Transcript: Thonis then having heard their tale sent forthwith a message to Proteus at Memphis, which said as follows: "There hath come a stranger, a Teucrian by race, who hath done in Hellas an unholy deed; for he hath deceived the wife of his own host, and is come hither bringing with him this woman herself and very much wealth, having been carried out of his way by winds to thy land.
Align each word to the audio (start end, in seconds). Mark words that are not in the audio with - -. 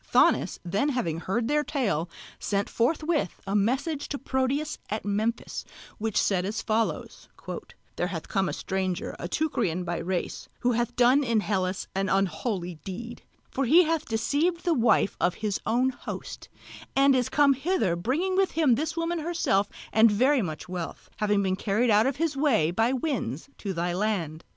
Thonis 0.11 0.57
then 0.65 0.89
having 0.89 1.19
heard 1.19 1.47
their 1.47 1.63
tale 1.63 2.09
sent 2.39 2.67
forthwith 2.71 3.39
a 3.45 3.55
message 3.55 4.07
to 4.07 4.17
Proteus 4.17 4.79
at 4.89 5.05
Memphis, 5.05 5.63
which 5.99 6.17
said 6.19 6.43
as 6.43 6.59
follows: 6.63 7.29
"There 7.97 8.07
hath 8.07 8.27
come 8.27 8.49
a 8.49 8.53
stranger, 8.53 9.15
a 9.19 9.27
Teucrian 9.27 9.83
by 9.83 9.99
race, 9.99 10.49
who 10.61 10.71
hath 10.71 10.95
done 10.95 11.23
in 11.23 11.41
Hellas 11.41 11.87
an 11.93 12.09
unholy 12.09 12.79
deed; 12.83 13.21
for 13.51 13.65
he 13.65 13.83
hath 13.83 14.05
deceived 14.07 14.63
the 14.65 14.73
wife 14.73 15.15
of 15.21 15.35
his 15.35 15.59
own 15.67 15.91
host, 15.91 16.49
and 16.95 17.15
is 17.15 17.29
come 17.29 17.53
hither 17.53 17.95
bringing 17.95 18.35
with 18.35 18.53
him 18.53 18.73
this 18.73 18.97
woman 18.97 19.19
herself 19.19 19.69
and 19.93 20.09
very 20.11 20.41
much 20.41 20.67
wealth, 20.67 21.11
having 21.17 21.43
been 21.43 21.55
carried 21.55 21.91
out 21.91 22.07
of 22.07 22.15
his 22.15 22.35
way 22.35 22.71
by 22.71 22.91
winds 22.91 23.49
to 23.59 23.71
thy 23.71 23.93
land. 23.93 24.45